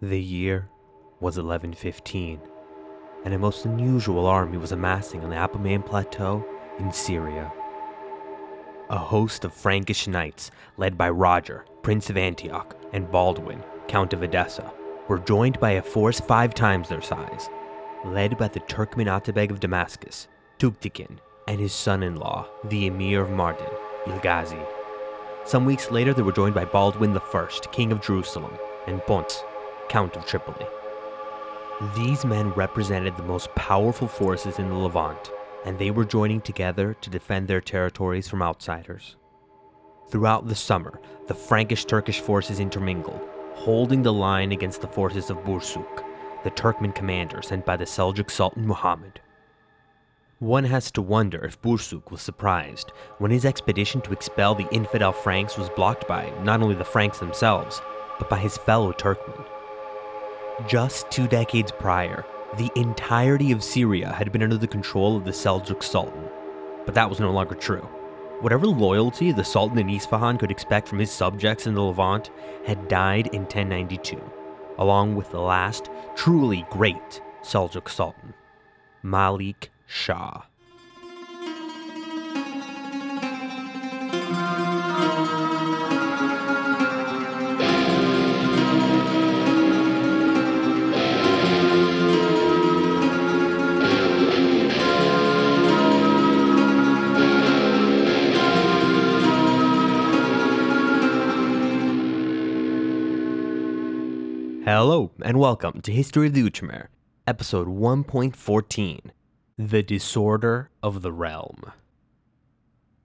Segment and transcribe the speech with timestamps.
[0.00, 0.68] The year
[1.18, 2.40] was 1115,
[3.24, 6.46] and a most unusual army was amassing on the Apamæan Plateau
[6.78, 7.50] in Syria.
[8.90, 14.22] A host of Frankish knights, led by Roger, Prince of Antioch, and Baldwin, Count of
[14.22, 14.72] Edessa,
[15.08, 17.50] were joined by a force five times their size,
[18.04, 20.28] led by the Turkmen Atabeg of Damascus,
[20.60, 21.18] Tugtikin,
[21.48, 23.76] and his son in law, the Emir of Mardin,
[24.06, 24.64] Ilghazi.
[25.44, 28.56] Some weeks later, they were joined by Baldwin I, King of Jerusalem,
[28.86, 29.42] and Pons,
[29.88, 30.66] Count of Tripoli.
[31.96, 35.30] These men represented the most powerful forces in the Levant,
[35.64, 39.16] and they were joining together to defend their territories from outsiders.
[40.10, 43.20] Throughout the summer, the Frankish Turkish forces intermingled,
[43.54, 46.04] holding the line against the forces of Bursuk,
[46.44, 49.20] the Turkmen commander sent by the Seljuk Sultan Muhammad.
[50.38, 55.12] One has to wonder if Bursuk was surprised when his expedition to expel the infidel
[55.12, 57.82] Franks was blocked by not only the Franks themselves,
[58.18, 59.44] but by his fellow Turkmen.
[60.66, 62.26] Just two decades prior,
[62.56, 66.28] the entirety of Syria had been under the control of the Seljuk Sultan,
[66.84, 67.88] but that was no longer true.
[68.40, 72.30] Whatever loyalty the Sultan in Isfahan could expect from his subjects in the Levant
[72.66, 74.20] had died in 1092,
[74.78, 78.34] along with the last truly great Seljuk Sultan,
[79.04, 80.42] Malik Shah.
[104.80, 106.86] Hello, and welcome to History of the Outremer,
[107.26, 109.10] episode 1.14
[109.58, 111.72] The Disorder of the Realm.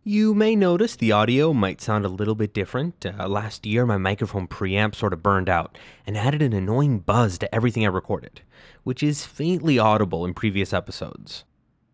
[0.04, 3.04] You may notice the audio might sound a little bit different.
[3.04, 7.40] Uh, last year, my microphone preamp sort of burned out and added an annoying buzz
[7.40, 8.42] to everything I recorded,
[8.84, 11.44] which is faintly audible in previous episodes.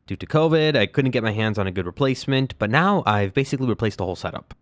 [0.07, 3.33] Due to COVID, I couldn't get my hands on a good replacement, but now I've
[3.33, 4.53] basically replaced the whole setup.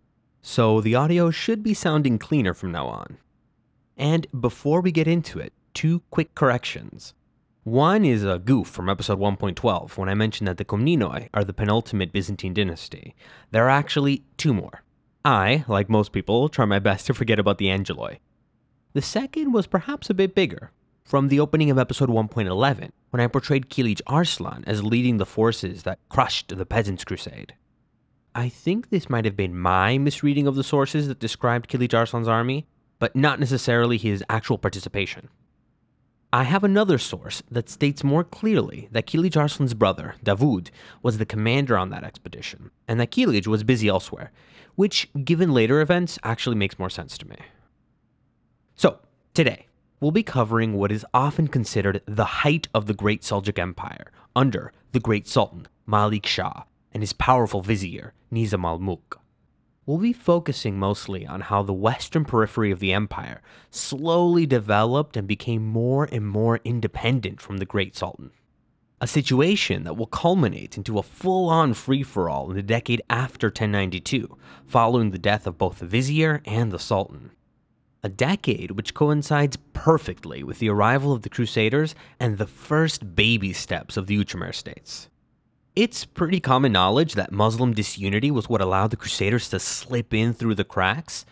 [0.42, 3.18] So the audio should be sounding cleaner from now on.
[3.98, 7.14] And before we get into it, two quick corrections.
[7.64, 11.52] One is a goof from episode 1.12 when I mentioned that the Komnenoi are the
[11.52, 13.16] penultimate Byzantine dynasty.
[13.50, 14.84] There are actually two more.
[15.24, 18.18] I, like most people, try my best to forget about the Angeloi.
[18.94, 20.70] The second was perhaps a bit bigger,
[21.04, 25.82] from the opening of episode 1.11, when I portrayed Kilij Arslan as leading the forces
[25.82, 27.54] that crushed the Peasants' Crusade.
[28.34, 32.28] I think this might have been my misreading of the sources that described Kilij Arslan's
[32.28, 32.66] army,
[32.98, 35.28] but not necessarily his actual participation.
[36.32, 40.68] I have another source that states more clearly that Kilij Arslan's brother, Davud,
[41.02, 44.30] was the commander on that expedition, and that Kilij was busy elsewhere,
[44.74, 47.36] which, given later events, actually makes more sense to me.
[48.74, 48.98] So,
[49.32, 49.68] today,
[50.00, 54.70] we'll be covering what is often considered the height of the Great Seljuk Empire under
[54.92, 59.18] the Great Sultan, Malik Shah, and his powerful vizier, Nizam al Mulk
[59.88, 63.40] we'll be focusing mostly on how the western periphery of the empire
[63.70, 68.30] slowly developed and became more and more independent from the Great Sultan.
[69.00, 73.00] A situation that will culminate into a full on free for all in the decade
[73.08, 77.30] after 1092, following the death of both the vizier and the sultan.
[78.02, 83.54] A decade which coincides perfectly with the arrival of the Crusaders and the first baby
[83.54, 85.08] steps of the Outremer states.
[85.78, 90.34] It's pretty common knowledge that Muslim disunity was what allowed the Crusaders to slip in
[90.34, 91.24] through the cracks,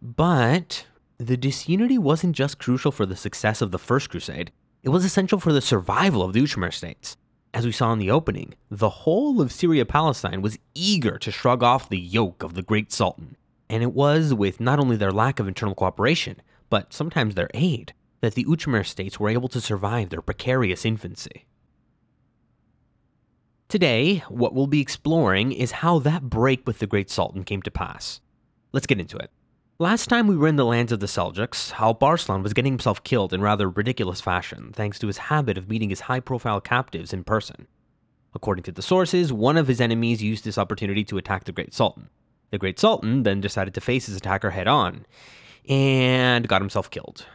[0.00, 0.86] but
[1.18, 4.52] the disunity wasn't just crucial for the success of the First Crusade,
[4.84, 7.16] it was essential for the survival of the Outremer states.
[7.52, 11.64] As we saw in the opening, the whole of Syria Palestine was eager to shrug
[11.64, 13.36] off the yoke of the Great Sultan,
[13.68, 17.94] and it was with not only their lack of internal cooperation, but sometimes their aid,
[18.20, 21.46] that the Outremer states were able to survive their precarious infancy.
[23.68, 27.70] Today, what we'll be exploring is how that break with the Great Sultan came to
[27.70, 28.22] pass.
[28.72, 29.30] Let's get into it.
[29.78, 33.04] Last time we were in the lands of the Seljuks, Alp Arslan was getting himself
[33.04, 37.12] killed in rather ridiculous fashion, thanks to his habit of meeting his high profile captives
[37.12, 37.66] in person.
[38.34, 41.74] According to the sources, one of his enemies used this opportunity to attack the Great
[41.74, 42.08] Sultan.
[42.50, 45.04] The Great Sultan then decided to face his attacker head on,
[45.68, 47.26] and got himself killed.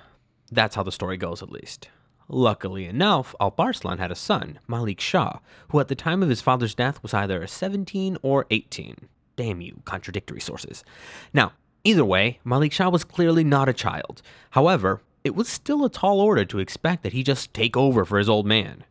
[0.52, 1.90] That's how the story goes, at least.
[2.30, 5.40] Luckily enough, Alp Arslan had a son, Malik Shah,
[5.70, 9.10] who at the time of his father's death was either 17 or 18.
[9.36, 10.84] Damn you, contradictory sources.
[11.34, 11.54] Now,
[11.84, 14.22] either way, Malik Shah was clearly not a child.
[14.52, 18.18] However, it was still a tall order to expect that he just take over for
[18.18, 18.84] his old man.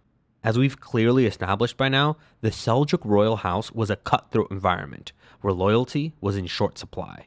[0.45, 5.53] As we've clearly established by now, the Seljuk royal house was a cutthroat environment, where
[5.53, 7.27] loyalty was in short supply.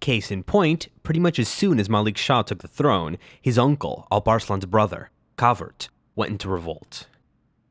[0.00, 4.08] Case in point, pretty much as soon as Malik Shah took the throne, his uncle,
[4.10, 7.06] Alparslan's brother, Kavert, went into revolt.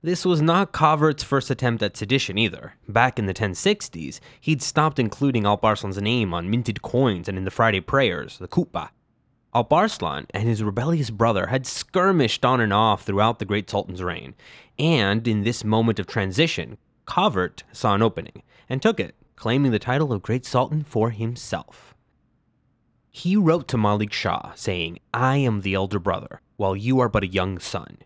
[0.03, 2.75] This was not Kavert's first attempt at sedition either.
[2.87, 7.51] Back in the 1060s, he'd stopped including Alparslan's name on minted coins and in the
[7.51, 8.91] Friday prayers, the Khutbah.
[9.53, 14.35] Alparslan and his rebellious brother had skirmished on and off throughout the Great Sultan's reign,
[14.77, 16.77] and in this moment of transition,
[17.07, 21.88] Kavert saw an opening and took it, claiming the title of Great Sultan for himself.
[23.11, 27.23] He wrote to Malik Shah, saying, I am the elder brother, while you are but
[27.23, 27.97] a young son.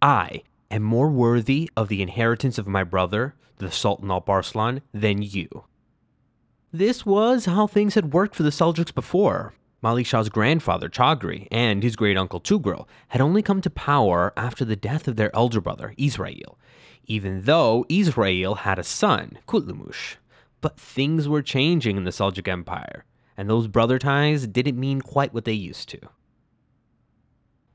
[0.00, 5.64] I am more worthy of the inheritance of my brother, the Sultan Alparslan, than you.
[6.72, 9.54] This was how things had worked for the Seljuks before.
[9.80, 14.64] Malik Shah's grandfather, Chagri, and his great uncle Tughril had only come to power after
[14.64, 16.58] the death of their elder brother, Israel,
[17.06, 20.16] even though Israel had a son, Kutlumush.
[20.60, 23.04] But things were changing in the Seljuk Empire,
[23.38, 26.00] and those brother ties didn't mean quite what they used to.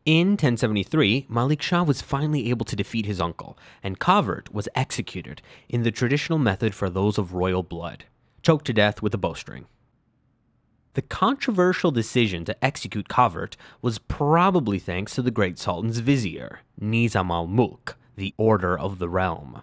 [0.06, 5.42] In 1073, Malik Shah was finally able to defeat his uncle, and Kavert was executed
[5.70, 8.04] in the traditional method for those of royal blood,
[8.42, 9.66] choked to death with a bowstring.
[10.96, 17.32] The controversial decision to execute Kavert was probably thanks to the great Sultan's vizier, Nizam
[17.32, 19.62] al Mulk, the Order of the Realm.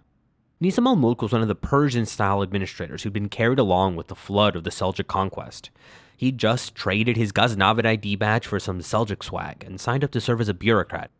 [0.63, 4.09] Nizam al Mulk was one of the Persian style administrators who'd been carried along with
[4.09, 5.71] the flood of the Seljuk conquest.
[6.19, 10.21] He'd just traded his Ghaznavid ID badge for some Seljuk swag and signed up to
[10.21, 11.11] serve as a bureaucrat.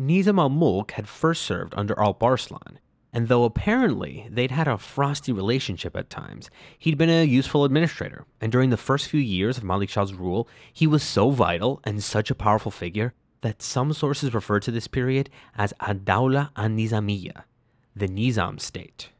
[0.00, 2.76] Nizam al Mulk had first served under Alparslan,
[3.12, 6.48] and though apparently they'd had a frosty relationship at times,
[6.78, 10.48] he'd been a useful administrator, and during the first few years of Malik Shah's rule,
[10.72, 14.86] he was so vital and such a powerful figure that some sources refer to this
[14.86, 17.42] period as Ad-Dawla an-Nizamiyya,
[17.94, 19.10] the Nizam state.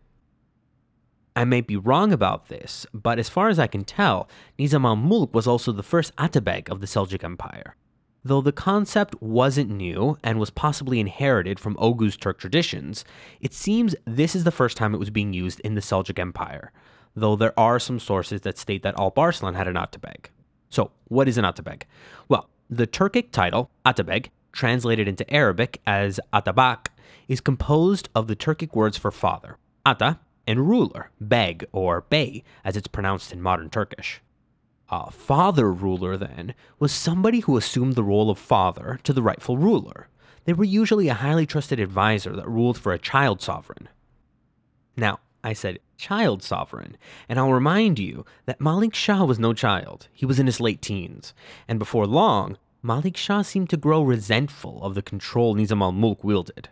[1.37, 4.29] I may be wrong about this, but as far as I can tell,
[4.59, 7.75] Nizam al-Mulk was also the first Atabeg of the Seljuk Empire.
[8.25, 13.05] Though the concept wasn't new and was possibly inherited from Oghuz Turk traditions,
[13.41, 16.73] it seems this is the first time it was being used in the Seljuk Empire,
[17.15, 20.27] though there are some sources that state that Alparslan had an Atabeg.
[20.71, 21.83] So, what is an Atabeg?
[22.29, 26.87] Well, the Turkic title, Atabeg, translated into Arabic as Atabak,
[27.29, 32.77] is composed of the Turkic words for father, Ata, and ruler, beg or bey, as
[32.77, 34.21] it's pronounced in modern Turkish.
[34.91, 39.57] A father ruler, then, was somebody who assumed the role of father to the rightful
[39.57, 40.09] ruler.
[40.45, 43.89] They were usually a highly trusted advisor that ruled for a child sovereign.
[44.97, 46.97] Now, I said child sovereign,
[47.29, 50.09] and I'll remind you that Malik Shah was no child.
[50.13, 51.35] He was in his late teens,
[51.67, 56.23] and before long, Malik Shah seemed to grow resentful of the control Nizam al Mulk
[56.23, 56.69] wielded.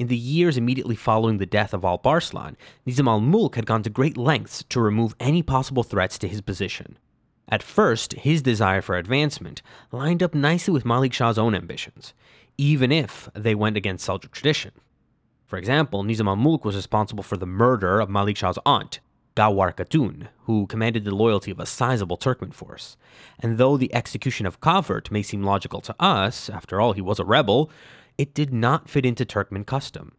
[0.00, 2.56] In the years immediately following the death of Alparslan,
[2.86, 6.40] Nizam al Mulk had gone to great lengths to remove any possible threats to his
[6.40, 6.96] position.
[7.50, 9.60] At first, his desire for advancement
[9.92, 12.14] lined up nicely with Malik Shah's own ambitions,
[12.56, 14.72] even if they went against Seljuk tradition.
[15.44, 19.00] For example, Nizam al Mulk was responsible for the murder of Malik Shah's aunt,
[19.36, 22.96] Gawar Khatun, who commanded the loyalty of a sizable Turkmen force.
[23.38, 27.18] And though the execution of Kavert may seem logical to us, after all, he was
[27.18, 27.70] a rebel,
[28.20, 30.12] it did not fit into Turkmen custom.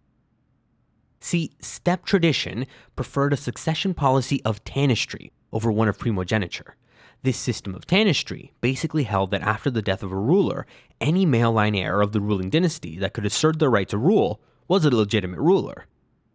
[1.20, 2.66] See, steppe tradition
[2.96, 6.78] preferred a succession policy of tanistry over one of primogeniture.
[7.22, 10.66] This system of tanistry basically held that after the death of a ruler,
[11.00, 14.42] any male line heir of the ruling dynasty that could assert their right to rule
[14.68, 15.86] was a legitimate ruler.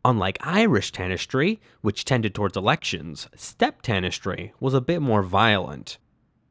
[0.05, 5.99] Unlike Irish tanistry, which tended towards elections, steppe tanistry was a bit more violent.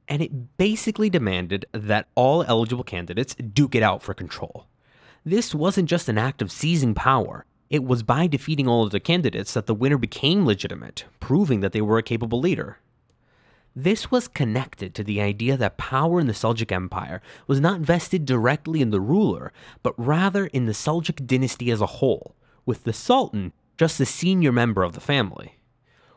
[0.09, 4.67] And it basically demanded that all eligible candidates duke it out for control.
[5.27, 8.99] This wasn't just an act of seizing power, it was by defeating all of the
[8.99, 12.77] candidates that the winner became legitimate, proving that they were a capable leader.
[13.75, 18.23] This was connected to the idea that power in the Seljuk Empire was not vested
[18.23, 19.51] directly in the ruler,
[19.81, 24.51] but rather in the Seljuk dynasty as a whole, with the Sultan just the senior
[24.51, 25.57] member of the family.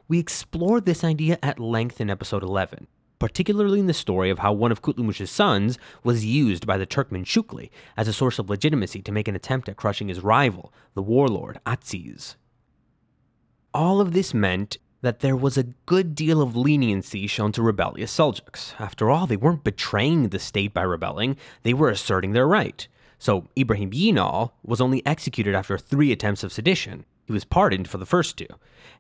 [0.07, 2.87] We explored this idea at length in episode 11,
[3.19, 7.25] particularly in the story of how one of Kutlumush's sons was used by the Turkmen
[7.25, 11.03] Shukli as a source of legitimacy to make an attempt at crushing his rival, the
[11.03, 12.37] warlord Atsiz.
[13.75, 18.17] All of this meant that there was a good deal of leniency shown to rebellious
[18.17, 18.75] Seljuks.
[18.81, 22.87] After all, they weren't betraying the state by rebelling, they were asserting their right.
[23.19, 27.05] So Ibrahim Yinal was only executed after three attempts of sedition.
[27.27, 28.47] He was pardoned for the first two.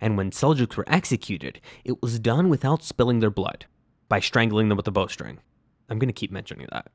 [0.00, 3.66] And when Seljuks were executed, it was done without spilling their blood
[4.08, 5.38] by strangling them with a bowstring.
[5.88, 6.90] I'm going to keep mentioning that.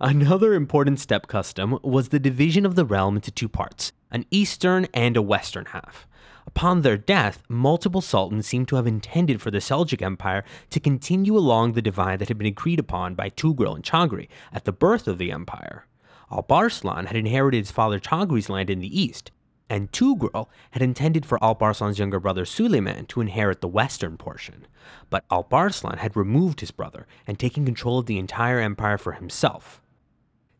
[0.00, 4.88] Another important step custom was the division of the realm into two parts an eastern
[4.92, 6.08] and a western half.
[6.46, 11.36] Upon their death, multiple sultans seem to have intended for the Seljuk Empire to continue
[11.36, 15.06] along the divide that had been agreed upon by Tughril and Chagri at the birth
[15.06, 15.86] of the empire.
[16.32, 19.30] Alp-Arslan had inherited his father Chagri's land in the east,
[19.70, 24.66] and Tughril had intended for Alp-Arslan's younger brother Suleiman to inherit the western portion.
[25.08, 29.80] But Alp-Arslan had removed his brother and taken control of the entire empire for himself.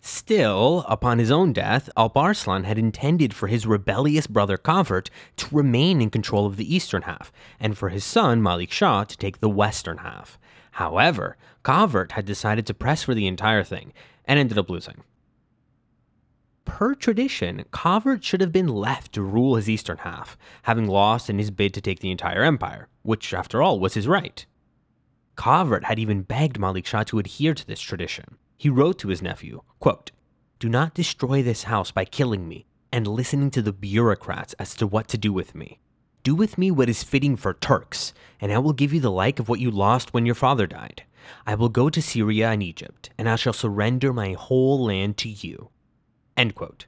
[0.01, 6.01] Still, upon his own death, Alp-Arslan had intended for his rebellious brother Kavert to remain
[6.01, 9.51] in control of the eastern half, and for his son Malik Shah to take the
[9.51, 10.39] western half.
[10.73, 13.93] However, Kavert had decided to press for the entire thing,
[14.25, 15.03] and ended up losing.
[16.71, 21.39] Per tradition, Kavert should have been left to rule his eastern half, having lost in
[21.39, 24.47] his bid to take the entire empire, which, after all, was his right.
[25.37, 29.23] Kavert had even begged Malik Shah to adhere to this tradition he wrote to his
[29.23, 30.11] nephew, quote,
[30.59, 34.87] Do not destroy this house by killing me and listening to the bureaucrats as to
[34.87, 35.81] what to do with me.
[36.25, 39.39] Do with me what is fitting for Turks, and I will give you the like
[39.39, 41.05] of what you lost when your father died.
[41.47, 45.31] I will go to Syria and Egypt, and I shall surrender my whole land to
[45.31, 45.71] you.
[46.41, 46.87] End quote.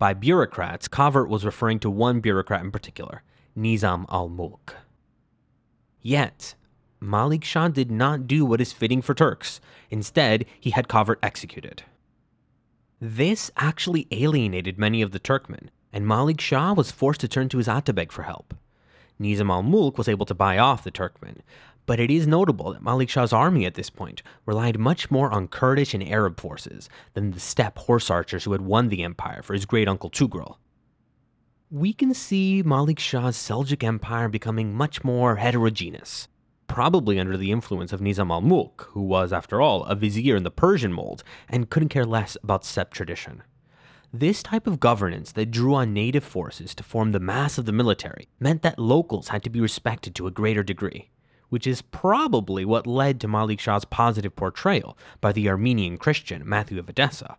[0.00, 3.22] By bureaucrats, Kavert was referring to one bureaucrat in particular,
[3.56, 4.74] Nizam al Mulk.
[6.02, 6.56] Yet,
[6.98, 9.60] Malik Shah did not do what is fitting for Turks.
[9.88, 11.84] Instead, he had Kavert executed.
[13.00, 17.58] This actually alienated many of the Turkmen, and Malik Shah was forced to turn to
[17.58, 18.52] his Atabeg for help.
[19.20, 21.42] Nizam al Mulk was able to buy off the Turkmen,
[21.88, 25.48] but it is notable that Malik Shah's army at this point relied much more on
[25.48, 29.54] Kurdish and Arab forces than the steppe horse archers who had won the empire for
[29.54, 30.58] his great uncle Tughril.
[31.70, 36.28] We can see Malik Shah's Seljuk empire becoming much more heterogeneous
[36.66, 40.42] probably under the influence of Nizam al Mulk, who was, after all, a vizier in
[40.42, 43.42] the Persian mold and couldn't care less about steppe tradition.
[44.12, 47.72] This type of governance that drew on native forces to form the mass of the
[47.72, 51.08] military meant that locals had to be respected to a greater degree,
[51.48, 56.78] which is probably what led to Malik Shah's positive portrayal by the Armenian Christian Matthew
[56.78, 57.36] of Edessa.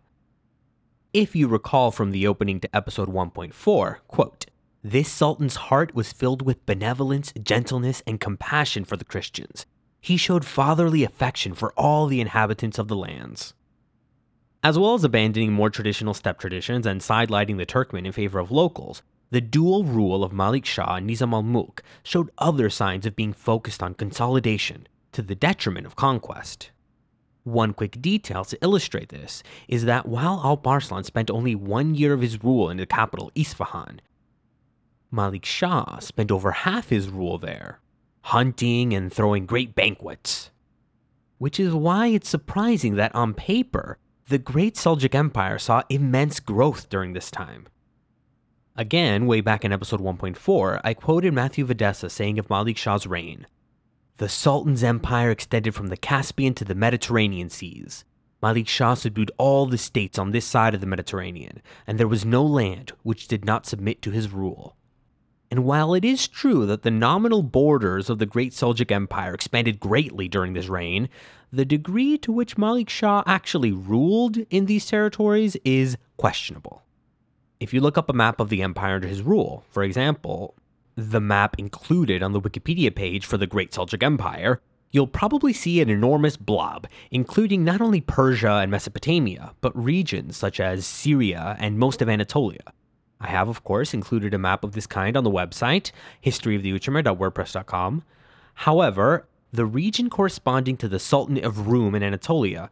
[1.12, 4.46] If you recall from the opening to episode 1.4, quote,
[4.82, 9.66] this Sultan's heart was filled with benevolence, gentleness, and compassion for the Christians.
[10.00, 13.52] He showed fatherly affection for all the inhabitants of the lands.
[14.62, 18.50] As well as abandoning more traditional steppe traditions and sidelining the Turkmen in favor of
[18.50, 23.16] locals, the dual rule of Malik Shah and Nizam al Mulk showed other signs of
[23.16, 26.70] being focused on consolidation, to the detriment of conquest.
[27.44, 32.12] One quick detail to illustrate this is that while Alp Arslan spent only one year
[32.12, 34.00] of his rule in the capital, Isfahan,
[35.10, 37.80] Malik Shah spent over half his rule there,
[38.22, 40.50] hunting and throwing great banquets.
[41.38, 46.88] Which is why it's surprising that on paper, the Great Seljuk Empire saw immense growth
[46.88, 47.66] during this time.
[48.80, 53.06] Again, way back in episode 1.4, I quoted Matthew of Edessa saying of Malik Shah's
[53.06, 53.46] reign
[54.16, 58.06] The Sultan's empire extended from the Caspian to the Mediterranean seas.
[58.40, 62.24] Malik Shah subdued all the states on this side of the Mediterranean, and there was
[62.24, 64.78] no land which did not submit to his rule.
[65.50, 69.78] And while it is true that the nominal borders of the Great Seljuk Empire expanded
[69.78, 71.10] greatly during this reign,
[71.52, 76.82] the degree to which Malik Shah actually ruled in these territories is questionable.
[77.60, 80.54] If you look up a map of the empire under his rule, for example,
[80.96, 85.82] the map included on the Wikipedia page for the Great Seljuk Empire, you'll probably see
[85.82, 91.78] an enormous blob, including not only Persia and Mesopotamia, but regions such as Syria and
[91.78, 92.72] most of Anatolia.
[93.20, 95.92] I have, of course, included a map of this kind on the website,
[96.24, 98.02] historyoftheutremer.wordpress.com.
[98.54, 102.70] However, the region corresponding to the Sultan of Rum in Anatolia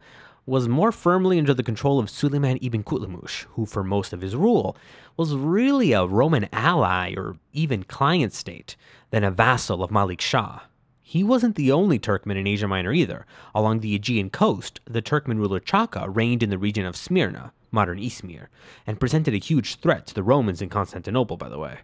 [0.49, 4.35] was more firmly under the control of Suleiman ibn Kutlumush, who for most of his
[4.35, 4.75] rule
[5.15, 8.75] was really a Roman ally or even client state
[9.11, 10.61] than a vassal of Malik Shah.
[11.01, 13.25] He wasn't the only Turkmen in Asia Minor either.
[13.55, 17.99] Along the Aegean coast, the Turkmen ruler Chaka reigned in the region of Smyrna, modern
[17.99, 18.47] Izmir,
[18.85, 21.79] and presented a huge threat to the Romans in Constantinople, by the way.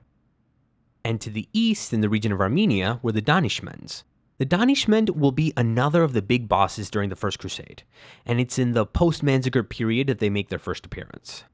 [1.03, 4.03] And to the east, in the region of Armenia, were the Danishmends.
[4.37, 7.83] The Danishmend will be another of the big bosses during the First Crusade,
[8.25, 11.45] and it's in the post Manzikert period that they make their first appearance.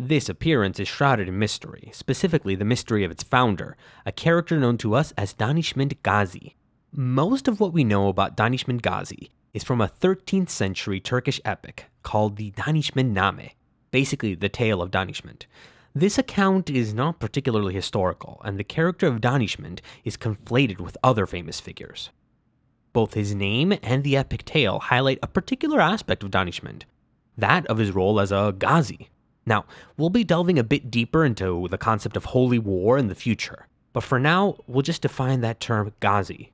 [0.00, 4.78] This appearance is shrouded in mystery, specifically the mystery of its founder, a character known
[4.78, 6.56] to us as Danishmend Ghazi.
[6.90, 11.84] Most of what we know about Danishmend Ghazi is from a 13th century Turkish epic
[12.02, 13.50] called the Danishmend Name,
[13.92, 15.42] basically the tale of Danishmend.
[15.94, 21.26] This account is not particularly historical, and the character of Danishmend is conflated with other
[21.26, 22.10] famous figures.
[22.94, 26.84] Both his name and the epic tale highlight a particular aspect of Danishmend,
[27.36, 29.10] that of his role as a Ghazi.
[29.44, 29.64] Now,
[29.96, 33.66] we'll be delving a bit deeper into the concept of holy war in the future,
[33.92, 36.52] but for now, we'll just define that term Ghazi.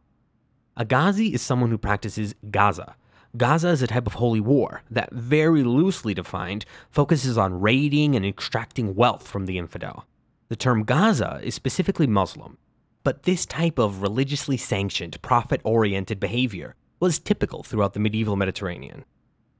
[0.78, 2.97] A Ghazi is someone who practices Gaza.
[3.37, 8.25] Gaza is a type of holy war that, very loosely defined, focuses on raiding and
[8.25, 10.06] extracting wealth from the infidel.
[10.49, 12.56] The term Gaza is specifically Muslim,
[13.02, 19.04] but this type of religiously sanctioned, profit oriented behavior was typical throughout the medieval Mediterranean.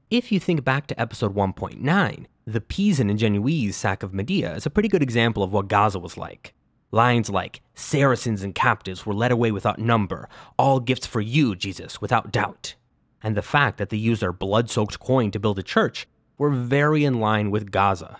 [0.09, 4.65] If you think back to episode 1.9, the Pisan and Genoese sack of Mahdia is
[4.65, 6.53] a pretty good example of what Gaza was like.
[6.91, 12.01] Lines like, Saracens and captives were led away without number, all gifts for you, Jesus,
[12.01, 12.75] without doubt.
[13.23, 16.07] And the fact that they used their blood soaked coin to build a church
[16.37, 18.19] were very in line with Gaza.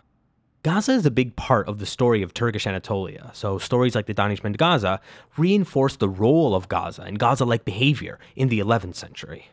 [0.63, 4.13] Gaza is a big part of the story of Turkish Anatolia, so stories like the
[4.13, 5.01] Danishmend Gaza
[5.36, 9.50] reinforce the role of Gaza and Gaza like behavior in the 11th century.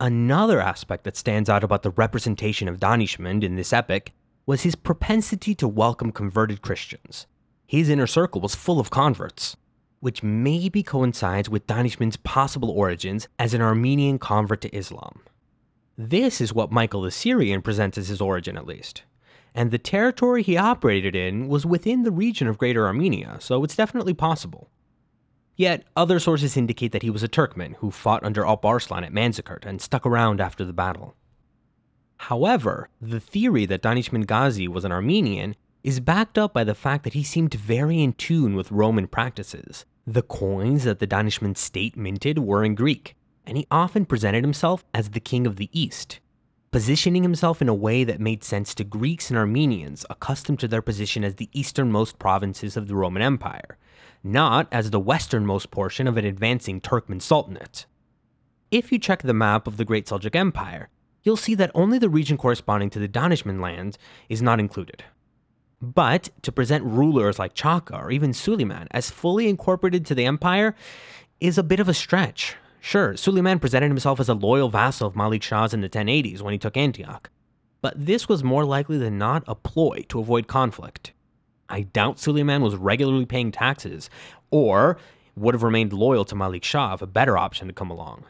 [0.00, 4.12] Another aspect that stands out about the representation of Danishmend in this epic
[4.46, 7.28] was his propensity to welcome converted Christians.
[7.64, 9.56] His inner circle was full of converts,
[10.00, 15.20] which maybe coincides with Danishmend's possible origins as an Armenian convert to Islam.
[15.96, 19.04] This is what Michael the Syrian presents as his origin, at least.
[19.54, 23.76] And the territory he operated in was within the region of Greater Armenia, so it's
[23.76, 24.68] definitely possible.
[25.56, 29.12] Yet, other sources indicate that he was a Turkmen who fought under Alp Arslan at
[29.12, 31.14] Manzikert and stuck around after the battle.
[32.16, 37.04] However, the theory that Danishmend Ghazi was an Armenian is backed up by the fact
[37.04, 39.84] that he seemed very in tune with Roman practices.
[40.06, 43.14] The coins that the Danishmend state minted were in Greek,
[43.46, 46.18] and he often presented himself as the king of the East,
[46.74, 50.82] positioning himself in a way that made sense to Greeks and Armenians accustomed to their
[50.82, 53.78] position as the easternmost provinces of the Roman Empire,
[54.24, 57.86] not as the westernmost portion of an advancing Turkmen Sultanate.
[58.72, 60.88] If you check the map of the Great Seljuk Empire,
[61.22, 63.96] you'll see that only the region corresponding to the Danishmend land
[64.28, 65.04] is not included.
[65.80, 70.74] But to present rulers like Chaka or even Suleiman as fully incorporated to the empire
[71.38, 72.56] is a bit of a stretch.
[72.86, 76.52] Sure, Suleiman presented himself as a loyal vassal of Malik Shah's in the 1080s when
[76.52, 77.30] he took Antioch,
[77.80, 81.14] but this was more likely than not a ploy to avoid conflict.
[81.66, 84.10] I doubt Suleiman was regularly paying taxes,
[84.50, 84.98] or
[85.34, 88.26] would have remained loyal to Malik Shah if a better option had come along.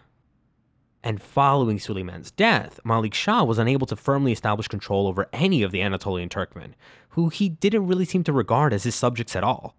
[1.02, 5.72] And following Suleiman's death, Malik Shah was unable to firmly establish control over any of
[5.72, 6.74] the Anatolian Turkmen,
[7.08, 9.74] who he didn't really seem to regard as his subjects at all.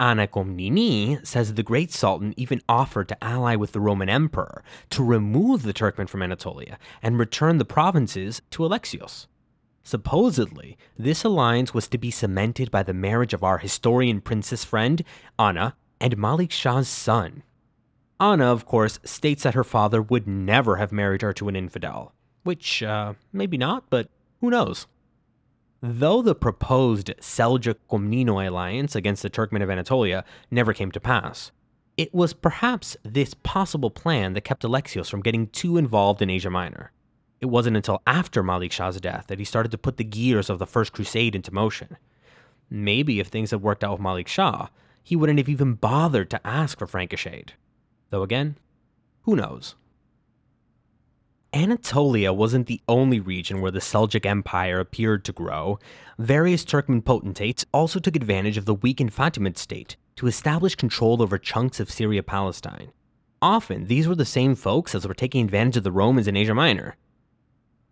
[0.00, 5.04] Anna Komnene says the great Sultan even offered to ally with the Roman Emperor to
[5.04, 9.26] remove the Turkmen from Anatolia and return the provinces to Alexios.
[9.82, 15.04] Supposedly, this alliance was to be cemented by the marriage of our historian princess friend,
[15.38, 17.42] Anna, and Malik Shah's son,
[18.20, 22.14] Anna, of course, states that her father would never have married her to an infidel,
[22.42, 24.08] which, uh, maybe not, but
[24.40, 24.86] who knows?
[25.86, 31.52] Though the proposed Seljuk Komneno alliance against the Turkmen of Anatolia never came to pass,
[31.98, 36.48] it was perhaps this possible plan that kept Alexios from getting too involved in Asia
[36.48, 36.90] Minor.
[37.42, 40.58] It wasn't until after Malik Shah's death that he started to put the gears of
[40.58, 41.98] the First Crusade into motion.
[42.70, 44.68] Maybe if things had worked out with Malik Shah,
[45.02, 47.52] he wouldn't have even bothered to ask for Frankish aid.
[48.08, 48.56] Though again,
[49.24, 49.74] who knows?
[51.54, 55.78] Anatolia wasn't the only region where the Seljuk Empire appeared to grow.
[56.18, 61.38] Various Turkmen potentates also took advantage of the weakened Fatimid state to establish control over
[61.38, 62.90] chunks of Syria Palestine.
[63.40, 66.54] Often, these were the same folks as were taking advantage of the Romans in Asia
[66.54, 66.96] Minor.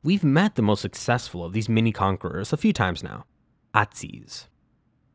[0.03, 3.27] We've met the most successful of these mini conquerors a few times now
[3.75, 4.49] Atsiz.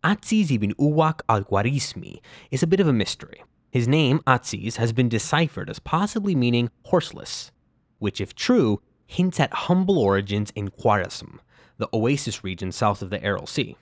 [0.05, 3.43] Atsiz ibn Uwak al Khwarizmi is a bit of a mystery.
[3.71, 7.51] His name, Atsiz, has been deciphered as possibly meaning horseless,
[7.99, 11.39] which, if true, hints at humble origins in Khwarezm,
[11.77, 13.77] the oasis region south of the Aral Sea.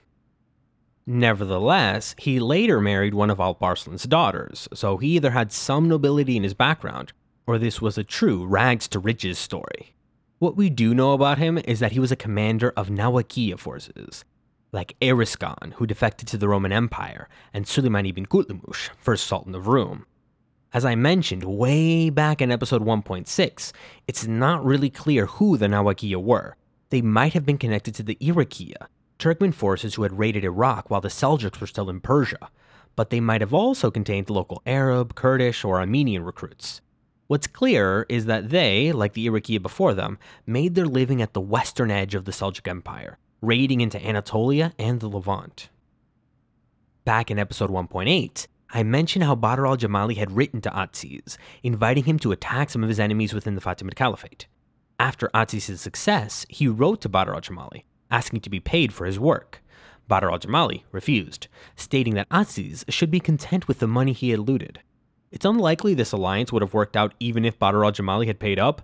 [1.06, 6.36] Nevertheless, he later married one of Alp Arslan's daughters, so he either had some nobility
[6.36, 7.12] in his background,
[7.46, 9.94] or this was a true rags to riches story.
[10.38, 14.24] What we do know about him is that he was a commander of Nawakiya forces,
[14.72, 19.68] like Eriskan, who defected to the Roman Empire, and Suleiman ibn Kutlumush, first Sultan of
[19.68, 20.06] Rum.
[20.74, 23.72] As I mentioned way back in episode 1.6,
[24.08, 26.56] it's not really clear who the Nawakiya were.
[26.90, 31.00] They might have been connected to the Irakiya, Turkmen forces who had raided Iraq while
[31.00, 32.50] the Seljuks were still in Persia,
[32.96, 36.80] but they might have also contained local Arab, Kurdish, or Armenian recruits.
[37.28, 41.40] What's clear is that they, like the Irakiya before them, made their living at the
[41.40, 45.68] western edge of the Seljuk Empire, raiding into Anatolia and the Levant.
[47.04, 52.04] Back in episode 1.8, I mentioned how Badr al Jamali had written to Atsiz, inviting
[52.04, 54.46] him to attack some of his enemies within the Fatimid Caliphate.
[54.98, 59.20] After Atsiz's success, he wrote to Badr al Jamali, asking to be paid for his
[59.20, 59.62] work.
[60.08, 64.40] Badr al Jamali refused, stating that Atsiz should be content with the money he had
[64.40, 64.80] looted.
[65.30, 68.58] It's unlikely this alliance would have worked out even if Badr al Jamali had paid
[68.58, 68.82] up.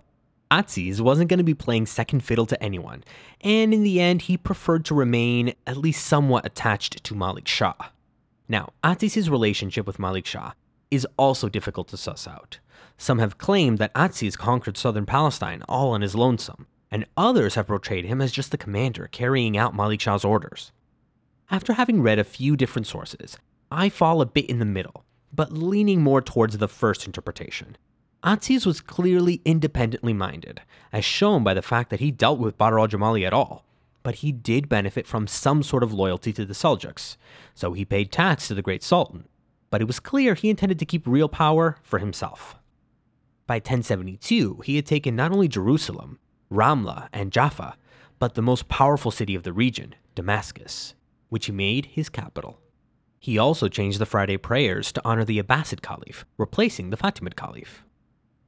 [0.50, 3.02] Atsiz wasn't going to be playing second fiddle to anyone,
[3.40, 7.74] and in the end, he preferred to remain at least somewhat attached to Malik Shah.
[8.48, 10.52] Now, Atsiz's relationship with Malik Shah
[10.90, 12.58] is also difficult to suss out.
[12.98, 17.68] Some have claimed that Atsiz conquered southern Palestine all on his lonesome, and others have
[17.68, 20.72] portrayed him as just the commander carrying out Malik Shah's orders.
[21.50, 23.38] After having read a few different sources,
[23.70, 27.76] I fall a bit in the middle, but leaning more towards the first interpretation.
[28.22, 30.60] Atsiz was clearly independently minded,
[30.92, 33.64] as shown by the fact that he dealt with Badr al Jamali at all,
[34.02, 37.16] but he did benefit from some sort of loyalty to the Seljuks,
[37.54, 39.28] so he paid tax to the Great Sultan,
[39.70, 42.58] but it was clear he intended to keep real power for himself.
[43.46, 46.18] By 1072, he had taken not only Jerusalem,
[46.50, 47.76] Ramla, and Jaffa,
[48.18, 50.94] but the most powerful city of the region, Damascus,
[51.28, 52.60] which he made his capital.
[53.18, 57.84] He also changed the Friday prayers to honor the Abbasid Caliph, replacing the Fatimid Caliph.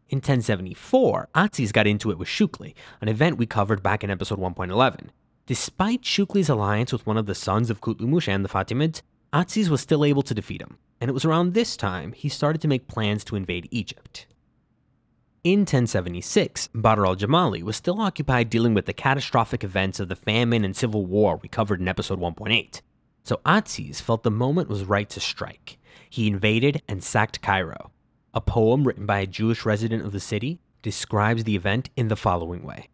[0.09, 4.39] In 1074, Atsiz got into it with Shukli, an event we covered back in episode
[4.39, 5.09] 1.11.
[5.47, 9.83] Despite Shukli's alliance with one of the sons of Kutlumush and the Fatimids, Atsiz was
[9.83, 12.89] still able to defeat him, and it was around this time he started to make
[12.89, 14.27] plans to invade Egypt.
[15.43, 20.17] In 1076, Badr al Jamali was still occupied dealing with the catastrophic events of the
[20.17, 22.81] famine and civil war we covered in episode 1.8.
[23.25, 25.77] So Atsiz felt the moment was right to strike.
[26.09, 27.91] He invaded and sacked Cairo.
[28.33, 32.17] A poem written by a Jewish resident of the city describes the event in the
[32.17, 32.89] following way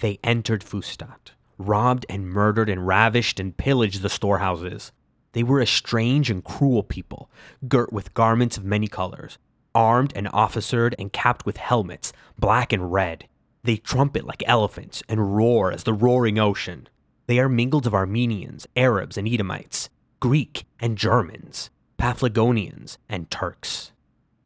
[0.00, 4.92] They entered Fustat, robbed and murdered and ravished and pillaged the storehouses.
[5.32, 7.30] They were a strange and cruel people,
[7.68, 9.38] girt with garments of many colors,
[9.74, 13.28] armed and officered and capped with helmets, black and red.
[13.62, 16.88] They trumpet like elephants and roar as the roaring ocean.
[17.26, 19.90] They are mingled of Armenians, Arabs, and Edomites,
[20.20, 23.92] Greek and Germans, Paphlagonians and Turks.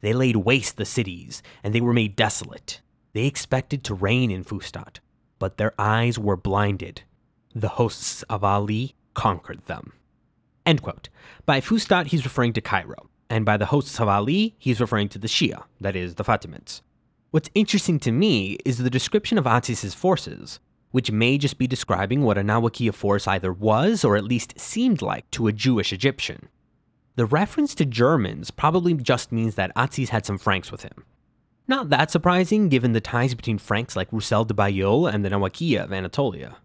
[0.01, 2.81] They laid waste the cities, and they were made desolate.
[3.13, 4.99] They expected to reign in Fustat,
[5.39, 7.03] but their eyes were blinded.
[7.53, 9.93] The hosts of Ali conquered them.
[10.65, 11.09] End quote.
[11.45, 15.19] By Fustat, he's referring to Cairo, and by the hosts of Ali, he's referring to
[15.19, 16.81] the Shia, that is, the Fatimids.
[17.31, 20.59] What's interesting to me is the description of Atsiz's forces,
[20.91, 25.01] which may just be describing what a Nawakiya force either was or at least seemed
[25.01, 26.47] like to a Jewish Egyptian.
[27.15, 31.05] The reference to Germans probably just means that Atsiz had some Franks with him.
[31.67, 35.85] Not that surprising given the ties between Franks like Roussel de Bailleul and the Nawakiya
[35.85, 36.57] of Anatolia.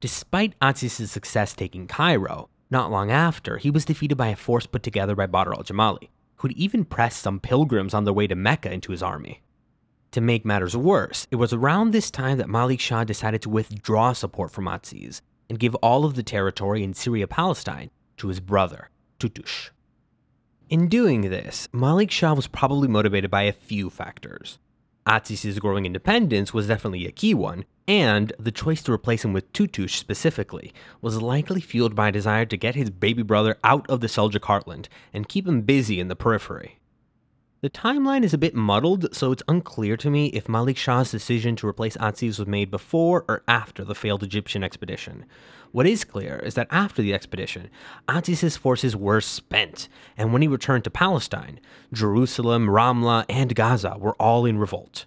[0.00, 4.84] Despite Atsiz's success taking Cairo, not long after, he was defeated by a force put
[4.84, 8.72] together by Badr al Jamali, who'd even pressed some pilgrims on their way to Mecca
[8.72, 9.42] into his army.
[10.12, 14.12] To make matters worse, it was around this time that Malik Shah decided to withdraw
[14.12, 18.90] support from Atsiz and give all of the territory in Syria Palestine to his brother,
[19.18, 19.70] Tutush.
[20.72, 24.58] In doing this, Malik Shah was probably motivated by a few factors.
[25.06, 29.52] Atsiz's growing independence was definitely a key one, and the choice to replace him with
[29.52, 34.00] Tutush specifically was likely fueled by a desire to get his baby brother out of
[34.00, 36.78] the Seljuk heartland and keep him busy in the periphery.
[37.62, 41.54] The timeline is a bit muddled, so it's unclear to me if Malik Shah's decision
[41.54, 45.24] to replace Atsiz was made before or after the failed Egyptian expedition.
[45.70, 47.70] What is clear is that after the expedition,
[48.08, 51.60] Atsiz's forces were spent, and when he returned to Palestine,
[51.92, 55.06] Jerusalem, Ramla, and Gaza were all in revolt.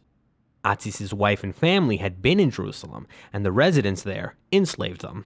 [0.63, 5.25] Atsiz's wife and family had been in Jerusalem, and the residents there enslaved them.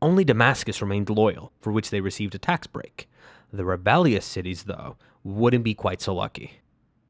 [0.00, 3.08] Only Damascus remained loyal, for which they received a tax break.
[3.52, 6.60] The rebellious cities, though, wouldn't be quite so lucky.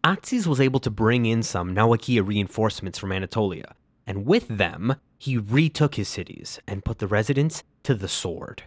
[0.03, 3.75] Atsiz was able to bring in some Nawakiya reinforcements from Anatolia,
[4.07, 8.63] and with them, he retook his cities and put the residents to the sword.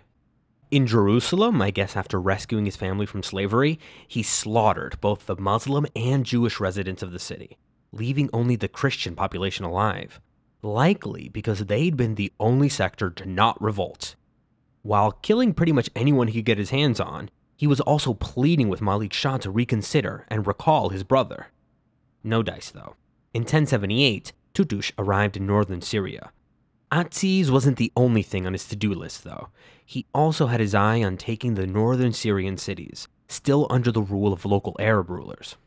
[0.70, 5.86] In Jerusalem, I guess after rescuing his family from slavery, he slaughtered both the Muslim
[5.96, 7.58] and Jewish residents of the city
[7.92, 10.20] leaving only the Christian population alive,
[10.62, 14.16] likely because they'd been the only sector to not revolt.
[14.82, 18.70] While killing pretty much anyone he could get his hands on, he was also pleading
[18.70, 21.48] with Malik Shah to reconsider and recall his brother.
[22.24, 22.96] No dice, though.
[23.34, 26.32] In 1078, Tutush arrived in northern Syria.
[26.92, 29.50] Atsiz wasn't the only thing on his to do list, though.
[29.86, 34.32] He also had his eye on taking the northern Syrian cities, still under the rule
[34.32, 35.58] of local Arab rulers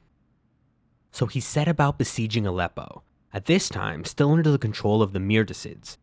[1.13, 5.19] so he set about besieging Aleppo, at this time still under the control of the
[5.19, 5.97] Mirdasids,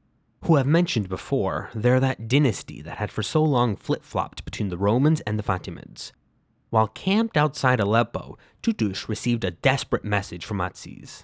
[0.44, 4.70] who I've mentioned before, they're that dynasty that had for so long flip flopped between
[4.70, 6.12] the Romans and the Fatimids.
[6.70, 11.24] While camped outside Aleppo, Tutush received a desperate message from Atsiz.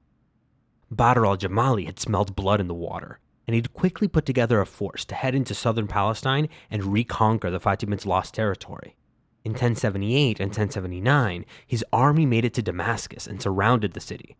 [0.89, 4.65] Badr al Jamali had smelled blood in the water, and he'd quickly put together a
[4.65, 8.95] force to head into southern Palestine and reconquer the Fatimids' lost territory.
[9.43, 14.37] In 1078 and 1079, his army made it to Damascus and surrounded the city.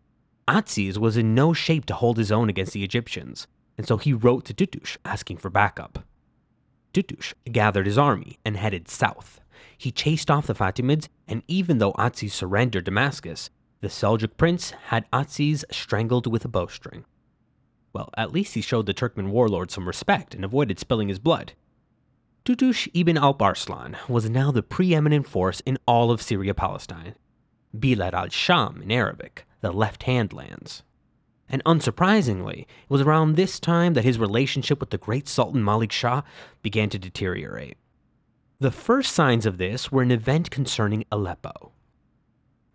[0.48, 4.12] Atsiz was in no shape to hold his own against the Egyptians, and so he
[4.12, 6.04] wrote to Tutush asking for backup.
[6.92, 9.40] Tutush gathered his army and headed south.
[9.76, 15.10] He chased off the Fatimids, and even though Atsiz surrendered Damascus, the Seljuk prince had
[15.10, 17.04] Atsiz strangled with a bowstring.
[17.92, 21.52] Well, at least he showed the Turkmen warlord some respect and avoided spilling his blood.
[22.44, 27.14] Tutush ibn Alp Arslan was now the preeminent force in all of Syria Palestine.
[27.76, 30.82] Bilad al Sham in Arabic, the left hand lands.
[31.48, 35.92] And unsurprisingly, it was around this time that his relationship with the great Sultan Malik
[35.92, 36.22] Shah
[36.62, 37.76] began to deteriorate.
[38.60, 41.72] The first signs of this were an event concerning Aleppo.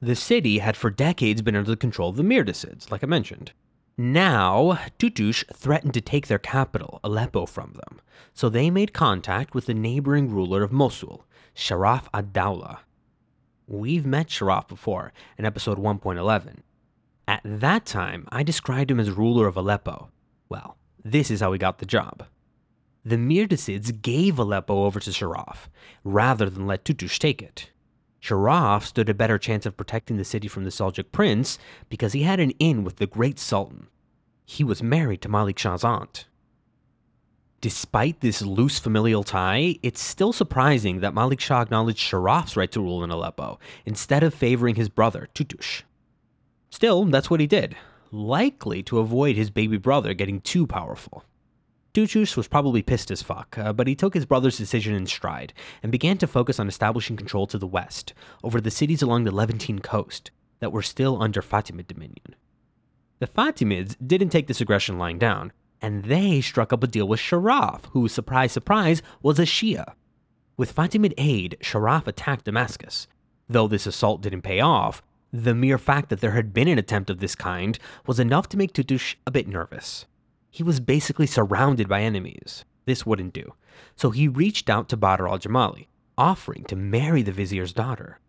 [0.02, 3.54] The city had for decades been under the control of the Mirdasids, like I mentioned.
[3.98, 8.00] Now, Tutush threatened to take their capital, Aleppo, from them,
[8.34, 12.80] so they made contact with the neighboring ruler of Mosul, Sharaf ad-Dawla.
[13.68, 16.60] We've met Sharaf before in episode 1.11.
[17.30, 20.10] At that time, I described him as ruler of Aleppo.
[20.50, 22.26] Well, this is how he got the job.
[23.06, 25.68] The Mirdasids gave Aleppo over to Sharaf,
[26.04, 27.70] rather than let Tutush take it.
[28.20, 32.24] Sharaf stood a better chance of protecting the city from the Seljuk prince because he
[32.24, 33.90] had an in with the great sultan.
[34.44, 36.26] He was married to Malik Shah's aunt.
[37.62, 42.82] Despite this loose familial tie, it's still surprising that Malik Shah acknowledged Sharaf's right to
[42.82, 45.84] rule in Aleppo instead of favoring his brother, Tutush.
[46.70, 47.76] Still, that's what he did,
[48.12, 51.24] likely to avoid his baby brother getting too powerful.
[51.94, 55.54] Tutush was probably pissed as fuck, uh, but he took his brother's decision in stride
[55.82, 59.34] and began to focus on establishing control to the west, over the cities along the
[59.34, 60.30] Levantine coast
[60.60, 62.36] that were still under Fatimid dominion.
[63.18, 65.52] The Fatimids didn't take this aggression lying down,
[65.82, 69.94] and they struck up a deal with Sharaf, who, surprise, surprise, was a Shia.
[70.58, 73.08] With Fatimid aid, Sharaf attacked Damascus.
[73.48, 77.10] Though this assault didn't pay off, the mere fact that there had been an attempt
[77.10, 80.06] of this kind was enough to make Tutush a bit nervous.
[80.50, 82.66] He was basically surrounded by enemies.
[82.86, 83.54] This wouldn't do.
[83.96, 85.88] So he reached out to Badr al Jamali,
[86.18, 88.20] offering to marry the vizier's daughter.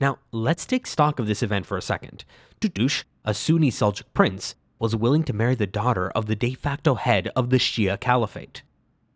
[0.00, 2.24] Now, let's take stock of this event for a second.
[2.60, 6.96] Tutush, a Sunni Seljuk prince, was willing to marry the daughter of the de facto
[6.96, 8.62] head of the Shia Caliphate.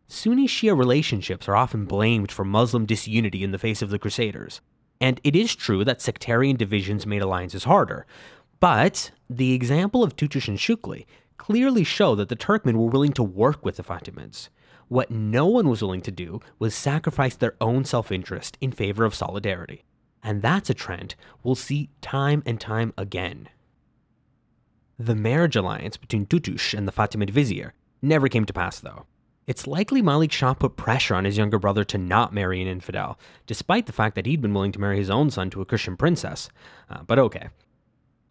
[0.08, 4.60] Sunni Shia relationships are often blamed for Muslim disunity in the face of the Crusaders.
[5.00, 8.06] And it is true that sectarian divisions made alliances harder.
[8.60, 11.06] But the example of Tutush and Shukli
[11.36, 14.48] clearly show that the Turkmen were willing to work with the Fatimids.
[14.88, 19.04] What no one was willing to do was sacrifice their own self interest in favor
[19.04, 19.84] of solidarity.
[20.22, 23.48] And that's a trend we'll see time and time again.
[24.98, 29.04] The marriage alliance between Tutush and the Fatimid vizier never came to pass, though.
[29.46, 33.18] It's likely Malik Shah put pressure on his younger brother to not marry an infidel,
[33.46, 35.96] despite the fact that he'd been willing to marry his own son to a Christian
[35.96, 36.48] princess.
[36.90, 37.48] Uh, but okay,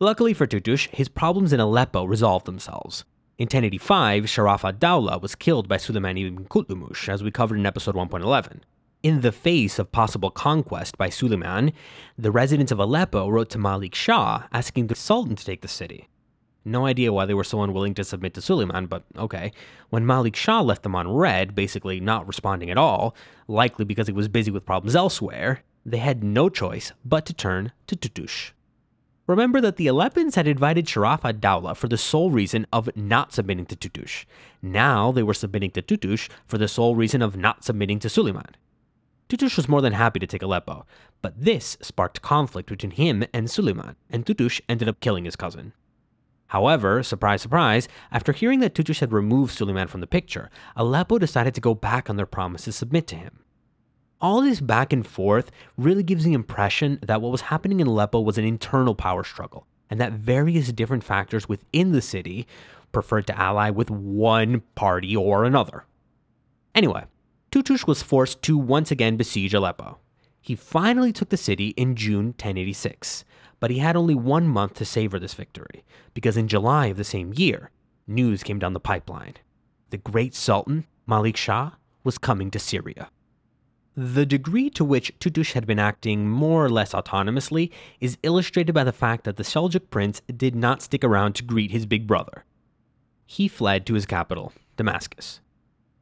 [0.02, 3.06] Luckily for Tutush, his problems in Aleppo resolved themselves.
[3.38, 7.96] In 1085, Sharaf ad-Dawla was killed by Suleiman ibn Kutlumush, as we covered in episode
[7.96, 8.60] 1.11.
[9.04, 11.72] In the face of possible conquest by Suleiman,
[12.18, 16.10] the residents of Aleppo wrote to Malik Shah asking the Sultan to take the city.
[16.68, 19.52] No idea why they were so unwilling to submit to Suleiman, but okay.
[19.92, 23.16] When Malik Shah left them on red, basically not responding at all,
[23.48, 27.72] likely because he was busy with problems elsewhere, they had no choice but to turn
[27.86, 28.52] to Tutush.
[29.28, 33.66] Remember that the Aleppans had invited Sharaf ad-Dawla for the sole reason of not submitting
[33.68, 34.26] to Tutush.
[34.62, 38.56] Now they were submitting to Tutush for the sole reason of not submitting to Suleiman.
[39.30, 40.86] Tutush was more than happy to take Aleppo,
[41.22, 45.74] but this sparked conflict between him and Suleiman, and Tutush ended up killing his cousin.
[46.48, 51.56] However, surprise, surprise, after hearing that Tutush had removed Suleiman from the picture, Aleppo decided
[51.56, 53.46] to go back on their promise to submit to him
[54.26, 58.20] all this back and forth really gives the impression that what was happening in Aleppo
[58.20, 62.48] was an internal power struggle, and that various different factors within the city
[62.92, 65.86] preferred to ally with one party or another.
[66.74, 67.04] Anyway,
[67.52, 70.00] Tutush was forced to once again besiege Aleppo.
[70.42, 73.26] He finally took the city in June 1086,
[73.66, 77.04] but he had only one month to savor this victory, because in July of the
[77.04, 77.72] same year,
[78.06, 79.34] news came down the pipeline.
[79.90, 81.72] The great Sultan, Malik Shah,
[82.04, 83.10] was coming to Syria.
[83.98, 88.84] The degree to which Tutush had been acting more or less autonomously is illustrated by
[88.84, 92.46] the fact that the Seljuk prince did not stick around to greet his big brother.
[93.26, 95.42] He fled to his capital, Damascus.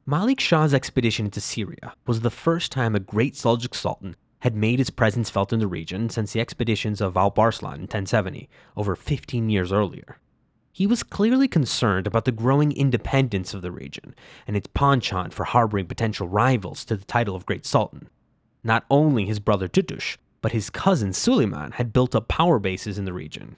[0.06, 4.78] Malik Shah's expedition into Syria was the first time a great Seljuk sultan had made
[4.78, 8.94] his presence felt in the region since the expeditions of Alp Arslan in 1070, over
[8.94, 10.18] 15 years earlier.
[10.70, 14.14] He was clearly concerned about the growing independence of the region
[14.46, 18.10] and its penchant for harboring potential rivals to the title of Great Sultan.
[18.66, 23.06] Not only his brother Tutush, but his cousin Suleiman had built up power bases in
[23.06, 23.58] the region.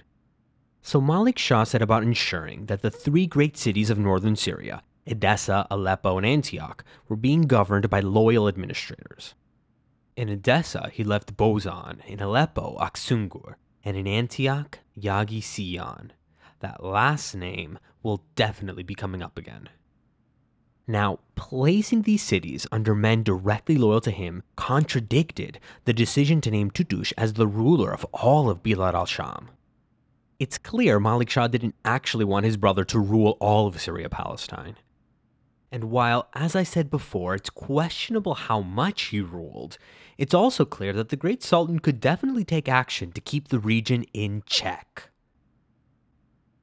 [0.83, 5.65] So Malik Shah set about ensuring that the three great cities of northern Syria, Edessa,
[5.71, 9.33] Aleppo, and Antioch, were being governed by loyal administrators.
[10.15, 16.11] In Edessa, he left Bozan, in Aleppo, Aksungur, and in Antioch, Yagi Siyan.
[16.61, 19.67] That last name will definitely be coming up again.
[20.87, 26.71] Now, placing these cities under men directly loyal to him contradicted the decision to name
[26.71, 29.49] Tutush as the ruler of all of Bilad al Sham.
[30.39, 34.77] It's clear Malik Shah didn't actually want his brother to rule all of Syria Palestine.
[35.71, 39.77] And while, as I said before, it's questionable how much he ruled,
[40.17, 44.05] it's also clear that the great Sultan could definitely take action to keep the region
[44.13, 45.09] in check.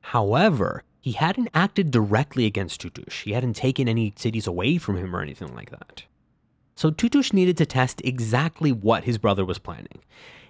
[0.00, 3.22] However, he hadn't acted directly against Tutush.
[3.22, 6.04] He hadn't taken any cities away from him or anything like that.
[6.76, 10.00] So Tutush needed to test exactly what his brother was planning.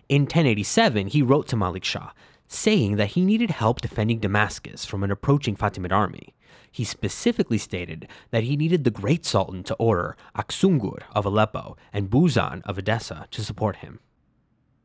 [0.09, 2.13] In 1087, he wrote to Malik Shah,
[2.49, 6.35] saying that he needed help defending Damascus from an approaching Fatimid army.
[6.73, 12.09] He specifically stated that he needed the Great Sultan to order Aksungur of Aleppo and
[12.09, 14.01] Buzan of Edessa to support him.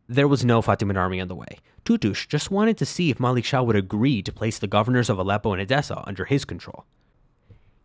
[0.10, 1.60] There was no Fatimid army on the way.
[1.86, 5.18] Tutush just wanted to see if Malik Shah would agree to place the governors of
[5.18, 6.86] Aleppo and Edessa under his control.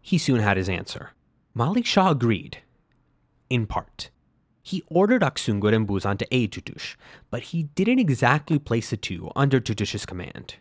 [0.01, 1.11] He soon had his answer.
[1.55, 2.59] Malik Shah agreed,
[3.49, 4.11] in part.
[4.65, 6.97] He ordered Aksungur and Buzan to aid Tutush,
[7.31, 10.57] but he didn't exactly place the two under Tutush's command.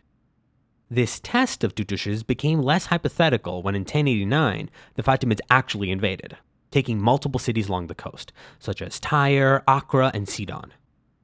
[0.92, 6.36] This test of Tutush's became less hypothetical when in 1089 the Fatimids actually invaded,
[6.70, 10.74] taking multiple cities along the coast, such as Tyre, Acre, and Sidon.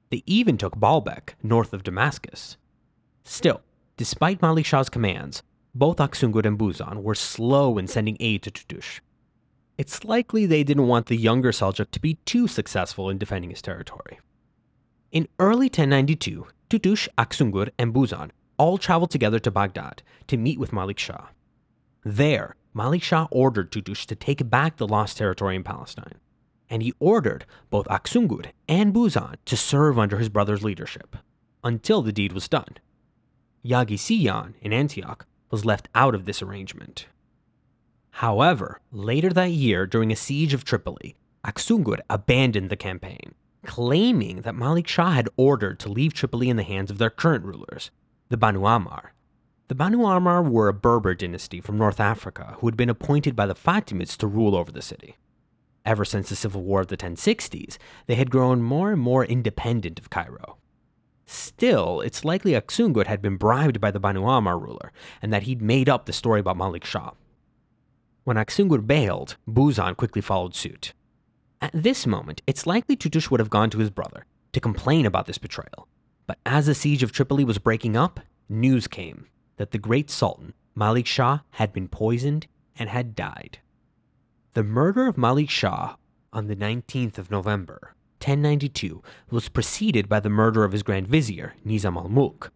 [0.08, 2.56] They even took Baalbek, north of Damascus.
[3.24, 3.60] Still,
[3.98, 5.42] despite Malik Shah's commands,
[5.74, 9.00] both Aksungur and Buzan were slow in sending aid to Tutush.
[9.76, 13.60] It's likely they didn't want the younger Seljuk to be too successful in defending his
[13.60, 14.18] territory.
[15.12, 20.72] In early 1092, Tutush, Aksungur, and Buzan all traveled together to Baghdad to meet with
[20.72, 21.28] Malik Shah.
[22.04, 26.20] There, Malik Shah ordered Tutush to take back the lost territory in Palestine
[26.70, 31.16] and he ordered both Aksungur and Buzan to serve under his brother's leadership
[31.64, 32.76] until the deed was done.
[33.64, 37.06] Yagi Siyan in Antioch was left out of this arrangement.
[38.10, 44.54] However, later that year, during a siege of Tripoli, Aksungur abandoned the campaign, claiming that
[44.54, 47.90] Malik Shah had ordered to leave Tripoli in the hands of their current rulers,
[48.28, 49.10] the Banu Ammar.
[49.68, 53.46] The Banu Ammar were a Berber dynasty from North Africa who had been appointed by
[53.46, 55.16] the Fatimids to rule over the city.
[55.86, 59.98] Ever since the civil war of the 1060s, they had grown more and more independent
[59.98, 60.58] of Cairo.
[61.24, 65.62] Still, it's likely Aksungur had been bribed by the Banu Ammar ruler, and that he'd
[65.62, 67.12] made up the story about Malik Shah.
[68.24, 70.92] When Aksungur bailed, Buzan quickly followed suit.
[71.62, 75.24] At this moment, it's likely Tutush would have gone to his brother to complain about
[75.24, 75.88] this betrayal.
[76.28, 80.52] But as the siege of Tripoli was breaking up, news came that the great Sultan,
[80.74, 83.60] Malik Shah, had been poisoned and had died.
[84.52, 85.96] The murder of Malik Shah
[86.30, 91.54] on the 19th of November, 1092, was preceded by the murder of his Grand Vizier,
[91.66, 92.52] Nizam al Mulk,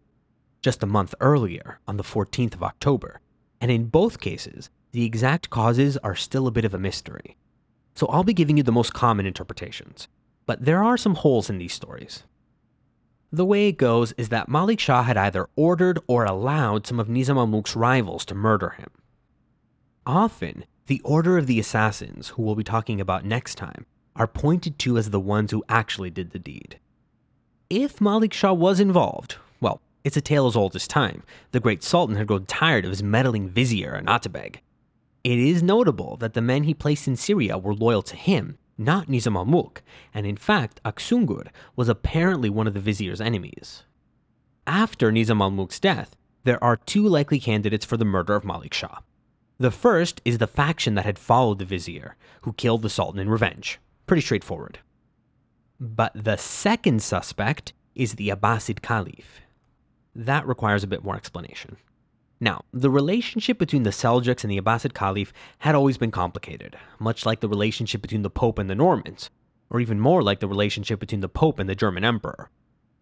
[0.60, 3.20] just a month earlier, on the 14th of October,
[3.58, 7.38] and in both cases, the exact causes are still a bit of a mystery.
[7.94, 10.08] So I'll be giving you the most common interpretations,
[10.44, 12.24] but there are some holes in these stories.
[13.34, 17.08] The way it goes is that Malik Shah had either ordered or allowed some of
[17.08, 18.90] Nizam al Mulk's rivals to murder him.
[20.04, 24.78] Often, the Order of the Assassins, who we'll be talking about next time, are pointed
[24.80, 26.78] to as the ones who actually did the deed.
[27.70, 31.22] If Malik Shah was involved, well, it's a tale as old as time.
[31.52, 34.56] The great Sultan had grown tired of his meddling vizier and atabeg.
[35.24, 39.08] It is notable that the men he placed in Syria were loyal to him, not
[39.08, 39.82] Nizam al Mulk,
[40.14, 43.84] and in fact, Aksungur was apparently one of the vizier's enemies.
[44.66, 48.74] After Nizam al Mulk's death, there are two likely candidates for the murder of Malik
[48.74, 48.98] Shah.
[49.58, 53.28] The first is the faction that had followed the vizier, who killed the sultan in
[53.28, 53.78] revenge.
[54.06, 54.80] Pretty straightforward.
[55.78, 59.40] But the second suspect is the Abbasid Caliph.
[60.14, 61.76] That requires a bit more explanation.
[62.42, 67.24] Now, the relationship between the Seljuks and the Abbasid Caliph had always been complicated, much
[67.24, 69.30] like the relationship between the Pope and the Normans,
[69.70, 72.50] or even more like the relationship between the Pope and the German Emperor.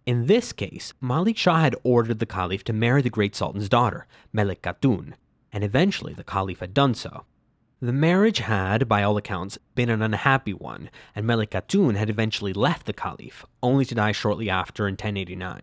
[0.05, 4.07] In this case, Malik Shah had ordered the Caliph to marry the great Sultan's daughter,
[4.31, 5.15] Melik Khatun,
[5.51, 7.25] and eventually the Caliph had done so.
[7.81, 12.53] The marriage had, by all accounts, been an unhappy one, and Melik Khatun had eventually
[12.53, 15.63] left the Caliph, only to die shortly after in 1089.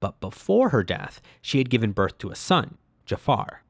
[0.00, 3.62] But before her death, she had given birth to a son, Jafar.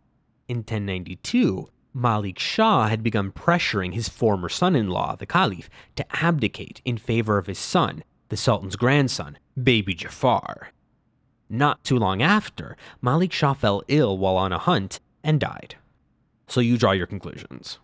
[0.49, 6.05] In 1092, Malik Shah had begun pressuring his former son in law, the Caliph, to
[6.25, 10.71] abdicate in favor of his son, the Sultan's grandson, Baby Jafar.
[11.49, 15.77] Not too long after, Malik Shah fell ill while on a hunt and died.
[16.49, 17.79] So you draw your conclusions.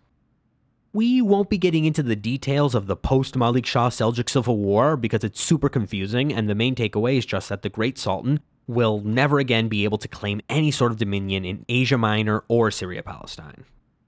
[0.93, 4.97] We won't be getting into the details of the post Malik Shah Seljuk Civil War
[4.97, 8.41] because it's super confusing, and the main takeaway is just that the Great Sultan
[8.71, 12.71] will never again be able to claim any sort of dominion in Asia Minor or
[12.71, 13.65] Syria Palestine.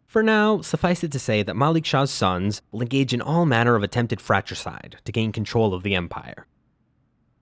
[0.08, 3.76] For now, suffice it to say that Malik Shah's sons will engage in all manner
[3.76, 6.48] of attempted fratricide to gain control of the empire.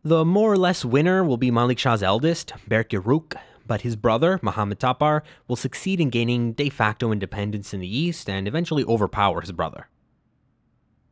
[0.03, 2.91] The more or less winner will be Malik Shah's eldest, Berk
[3.67, 8.29] but his brother, Muhammad Tapar, will succeed in gaining de facto independence in the east
[8.29, 9.87] and eventually overpower his brother.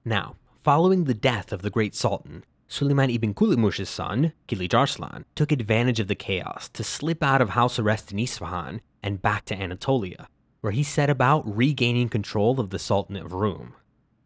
[0.04, 5.52] Now, following the death of the great sultan, Suleiman ibn Kutlumush's son, Kilij Arslan, took
[5.52, 9.60] advantage of the chaos to slip out of house arrest in Isfahan and back to
[9.60, 10.28] Anatolia,
[10.62, 13.74] where he set about regaining control of the Sultanate of Rum.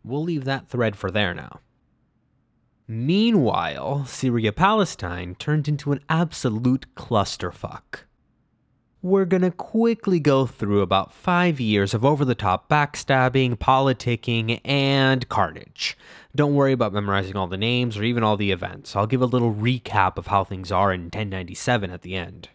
[0.04, 1.62] We'll leave that thread for there now.
[2.86, 8.04] Meanwhile, Syria Palestine turned into an absolute clusterfuck.
[9.04, 15.28] We're gonna quickly go through about five years of over the top backstabbing, politicking, and
[15.28, 15.98] carnage.
[16.34, 18.96] Don't worry about memorizing all the names or even all the events.
[18.96, 22.48] I'll give a little recap of how things are in 1097 at the end.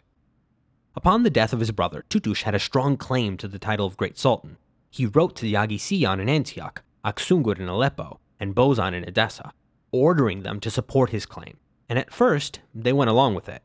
[0.96, 3.98] Upon the death of his brother, Tutush had a strong claim to the title of
[3.98, 4.56] Great Sultan.
[4.90, 9.52] He wrote to the Yaghi in Antioch, Aksungur in Aleppo, and Bozan in Edessa,
[9.92, 11.58] ordering them to support his claim,
[11.90, 13.62] and at first they went along with it.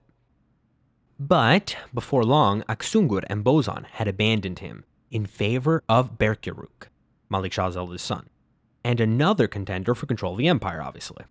[1.19, 6.87] But before long, Aksungur and Bozan had abandoned him in favor of Berkyaruk,
[7.29, 8.27] Malik Shah's eldest son,
[8.83, 11.25] and another contender for control of the empire, obviously.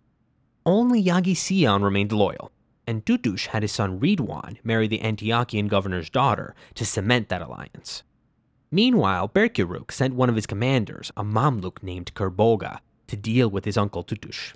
[0.65, 2.51] Only Yagi Siyan remained loyal,
[2.87, 8.03] and Tutush had his son Ridwan marry the Antiochian governor's daughter to cement that alliance.
[8.71, 13.77] Meanwhile, Berkyaruk sent one of his commanders, a Mamluk named Kerboga, to deal with his
[13.77, 14.53] uncle Tutush.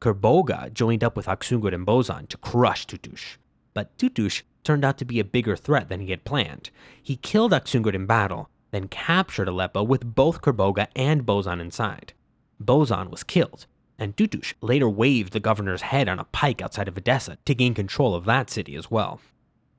[0.00, 3.36] Kerboga joined up with Aksungur and Bozan to crush Tutush,
[3.78, 6.70] but Tutush turned out to be a bigger threat than he had planned.
[7.00, 12.12] He killed Aksungur in battle, then captured Aleppo with both Kerboga and Bozan inside.
[12.60, 13.66] Bozan was killed,
[13.96, 17.72] and Tutush later waved the governor's head on a pike outside of Edessa to gain
[17.72, 19.20] control of that city as well.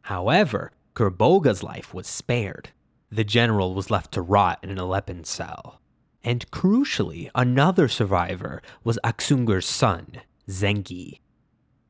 [0.04, 2.70] However, Kerboga's life was spared.
[3.12, 5.82] The general was left to rot in an Aleppan cell.
[6.24, 11.20] And crucially, another survivor was Aksungur's son, Zengi.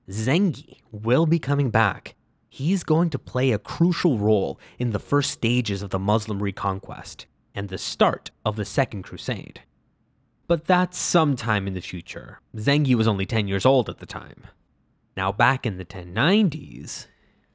[0.10, 2.16] Zengi will be coming back.
[2.50, 7.28] He's going to play a crucial role in the first stages of the Muslim reconquest
[7.54, 9.62] and the start of the Second Crusade.
[10.48, 12.40] But that's sometime in the future.
[12.56, 14.48] Zengi was only 10 years old at the time.
[15.16, 17.06] Now, back in the 1090s,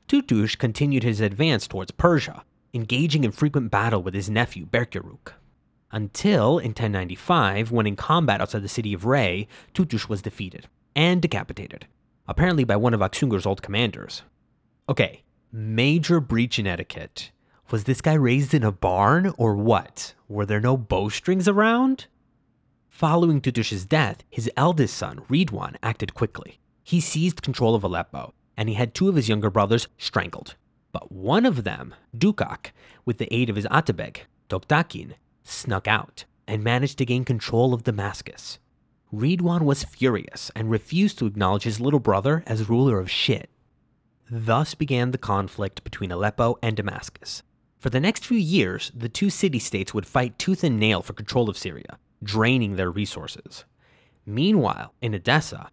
[0.07, 5.33] Tutush continued his advance towards Persia, engaging in frequent battle with his nephew Berkyaruk.
[5.91, 11.21] Until in 1095, when in combat outside the city of Ray, Tutush was defeated and
[11.21, 11.87] decapitated,
[12.27, 14.23] apparently by one of Aksungur's old commanders.
[14.89, 15.23] Okay,
[15.53, 17.31] major breach in etiquette.
[17.71, 20.15] Was this guy raised in a barn or what?
[20.29, 22.07] Were there no bowstrings around?
[22.89, 26.61] Following Tutush's death, his eldest son, Ridwan, acted quickly.
[26.83, 30.55] He seized control of Aleppo, and he had two of his younger brothers strangled.
[30.93, 32.73] But one of them, Dukak,
[33.05, 34.19] with the aid of his Atabeg,
[34.49, 38.59] Toktakin, snuck out and managed to gain control of Damascus.
[39.15, 43.49] Ridwan was furious and refused to acknowledge his little brother as ruler of shit.
[44.29, 47.45] Thus began the conflict between Aleppo and Damascus.
[47.79, 51.13] For the next few years, the two city states would fight tooth and nail for
[51.13, 53.65] control of Syria, draining their resources.
[54.27, 55.71] Meanwhile, in Edessa,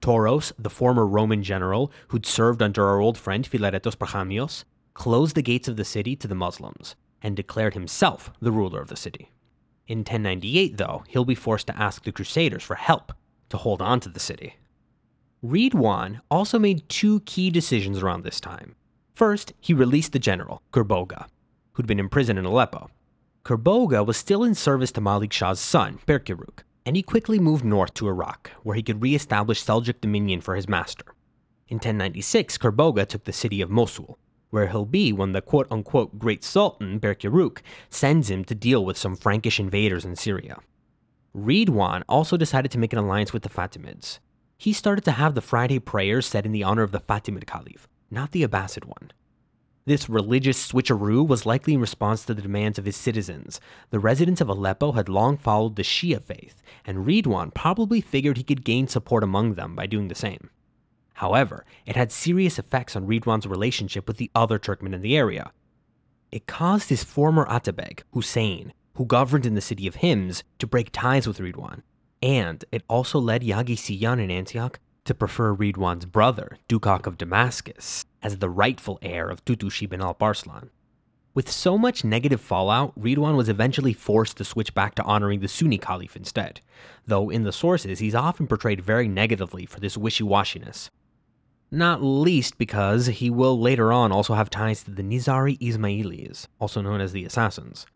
[0.00, 5.42] Toros, the former Roman general who'd served under our old friend Philaretos Brachamios, closed the
[5.42, 9.32] gates of the city to the Muslims and declared himself the ruler of the city.
[9.86, 13.12] In 1098, though, he'll be forced to ask the Crusaders for help
[13.50, 14.56] to hold on to the city.
[15.44, 18.76] Ridwan also made two key decisions around this time.
[19.14, 21.26] First, he released the general, Kerboga,
[21.72, 22.90] who'd been imprisoned in Aleppo,
[23.44, 27.92] Kerboga was still in service to Malik Shah's son, Berkyaruk, and he quickly moved north
[27.94, 31.04] to Iraq, where he could re-establish Seljuk dominion for his master.
[31.68, 34.18] In 1096, Kerboga took the city of Mosul,
[34.54, 38.96] where he'll be when the quote unquote Great Sultan, Berkyaruk, sends him to deal with
[38.96, 40.58] some Frankish invaders in Syria.
[41.36, 44.20] Ridwan also decided to make an alliance with the Fatimids.
[44.56, 47.88] He started to have the Friday prayers said in the honor of the Fatimid Caliph,
[48.12, 49.10] not the Abbasid one.
[49.86, 53.60] This religious switcheroo was likely in response to the demands of his citizens.
[53.90, 58.44] The residents of Aleppo had long followed the Shia faith, and Ridwan probably figured he
[58.44, 60.50] could gain support among them by doing the same.
[61.14, 65.52] However, it had serious effects on Ridwan's relationship with the other Turkmen in the area.
[66.34, 70.90] it caused his former Atabeg, Hussein, who governed in the city of Hims, to break
[70.92, 71.82] ties with Ridwan.
[72.20, 78.04] And it also led Yagi Siyan in Antioch to prefer Ridwan's brother, Dukak of Damascus,
[78.20, 80.70] as the rightful heir of Tutush ibn Alp Arslan.
[81.34, 85.48] With so much negative fallout, Ridwan was eventually forced to switch back to honoring the
[85.48, 86.60] Sunni Caliph instead,
[87.06, 90.90] though in the sources he's often portrayed very negatively for this wishy-washiness.
[91.70, 96.80] Not least because he will later on also have ties to the Nizari Ismailis, also
[96.80, 97.86] known as the Assassins.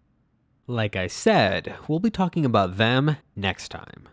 [0.66, 4.08] Like I said, we'll be talking about them next time.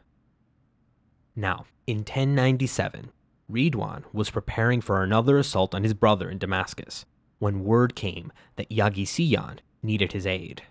[1.36, 3.12] Now, in 1097,
[3.52, 7.06] Ridwan was preparing for another assault on his brother in Damascus
[7.40, 10.64] when word came that Yagi needed his aid.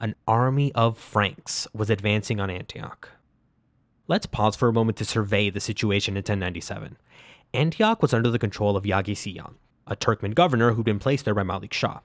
[0.00, 3.10] An army of Franks was advancing on Antioch.
[4.08, 6.96] Let's pause for a moment to survey the situation in 1097.
[7.52, 9.54] Antioch was under the control of Yagi Siyan,
[9.86, 12.00] a Turkmen governor who'd been placed there by Malik Shah.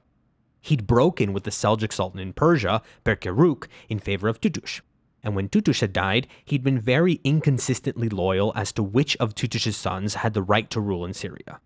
[0.61, 4.81] He'd broken with the Seljuk Sultan in Persia, Berkyaruk, in favor of Tutush.
[5.21, 9.77] And when Tutush had died, he'd been very inconsistently loyal as to which of Tutush's
[9.77, 11.59] sons had the right to rule in Syria.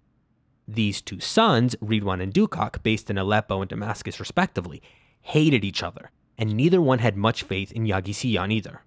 [0.68, 4.82] These two sons, Ridwan and Dukak, based in Aleppo and Damascus respectively,
[5.22, 8.82] hated each other, and neither one had much faith in Yagisiyan either.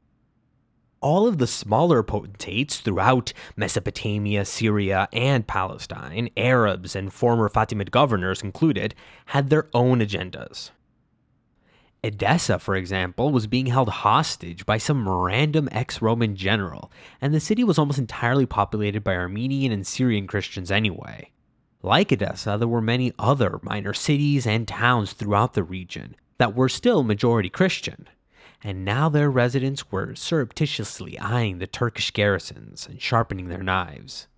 [1.02, 8.40] All of the smaller potentates throughout Mesopotamia, Syria, and Palestine, Arabs and former Fatimid governors
[8.40, 8.94] included,
[9.26, 10.70] had their own agendas.
[12.04, 17.40] Edessa, for example, was being held hostage by some random ex Roman general, and the
[17.40, 21.30] city was almost entirely populated by Armenian and Syrian Christians anyway.
[21.82, 26.68] Like Edessa, there were many other minor cities and towns throughout the region that were
[26.68, 28.08] still majority Christian,
[28.64, 34.28] and now their residents were surreptitiously eyeing the Turkish garrisons and sharpening their knives.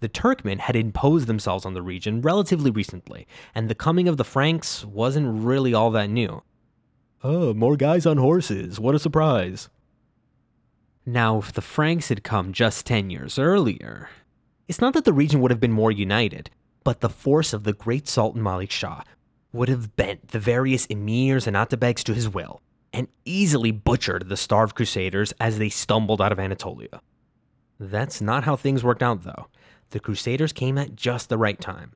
[0.00, 4.24] The Turkmen had imposed themselves on the region relatively recently, and the coming of the
[4.24, 6.42] Franks wasn't really all that new.
[7.22, 9.68] Oh, more guys on horses, what a surprise.
[11.04, 14.08] Now, if the Franks had come just 10 years earlier,
[14.68, 16.48] it's not that the region would have been more united,
[16.82, 19.02] but the force of the great Sultan Malik Shah
[19.52, 22.62] would have bent the various emirs and atabegs to his will,
[22.92, 27.00] and easily butchered the starved crusaders as they stumbled out of Anatolia.
[27.78, 29.46] That's not how things worked out, though.
[29.90, 31.92] The crusaders came at just the right time.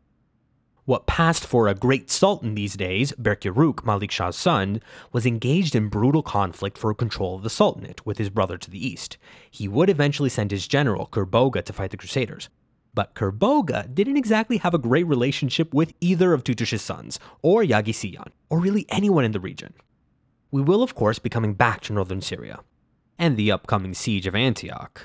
[0.86, 4.82] What passed for a great sultan these days, Berkyaruk, Malik Shah's son,
[5.12, 8.86] was engaged in brutal conflict for control of the sultanate with his brother to the
[8.86, 9.16] east.
[9.50, 12.50] He would eventually send his general, Kerboga, to fight the crusaders,
[12.94, 18.28] but Kerboga didn't exactly have a great relationship with either of Tutush's sons, or Yagisiyan,
[18.50, 19.72] or really anyone in the region.
[20.54, 22.60] We will, of course, be coming back to northern Syria,
[23.18, 25.02] and the upcoming siege of Antioch,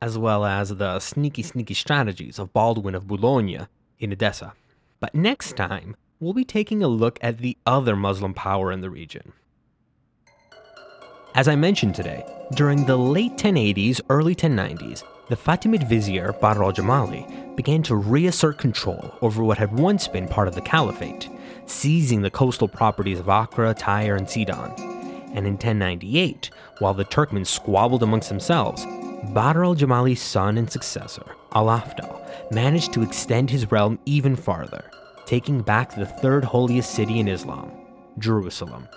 [0.00, 3.68] as well as the sneaky, sneaky strategies of Baldwin of Boulogne
[3.98, 4.54] in Edessa.
[4.98, 8.88] But next time, we'll be taking a look at the other Muslim power in the
[8.88, 9.34] region.
[11.34, 12.24] As I mentioned today,
[12.54, 18.56] during the late 1080s, early 1090s, the Fatimid vizier Badr al Jamali began to reassert
[18.56, 21.28] control over what had once been part of the caliphate,
[21.66, 24.72] seizing the coastal properties of Acre, Tyre, and Sidon.
[25.34, 28.84] And in 1098, while the Turkmens squabbled amongst themselves,
[29.34, 34.90] Badr al Jamali's son and successor, Al Afdal, managed to extend his realm even farther,
[35.26, 37.70] taking back the third holiest city in Islam,
[38.18, 38.88] Jerusalem.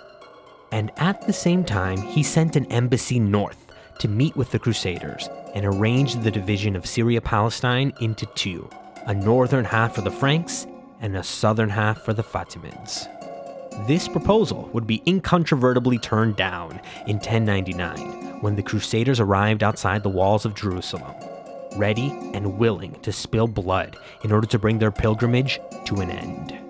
[0.72, 3.66] And at the same time, he sent an embassy north
[3.98, 8.68] to meet with the Crusaders and arranged the division of Syria Palestine into two
[9.06, 10.66] a northern half for the Franks
[11.00, 13.08] and a southern half for the Fatimids.
[13.86, 20.08] This proposal would be incontrovertibly turned down in 1099 when the Crusaders arrived outside the
[20.08, 21.14] walls of Jerusalem,
[21.76, 26.69] ready and willing to spill blood in order to bring their pilgrimage to an end.